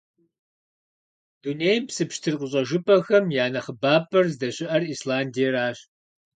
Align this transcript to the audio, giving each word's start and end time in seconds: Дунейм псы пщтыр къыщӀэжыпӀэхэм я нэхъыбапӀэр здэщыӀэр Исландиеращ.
Дунейм 1.41 1.83
псы 1.87 2.03
пщтыр 2.09 2.35
къыщӀэжыпӀэхэм 2.39 3.25
я 3.43 3.45
нэхъыбапӀэр 3.53 4.25
здэщыӀэр 4.33 4.83
Исландиеращ. 4.93 5.77